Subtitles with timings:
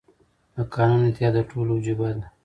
[0.55, 2.25] د قانون اطاعت د ټولو وجیبه ده.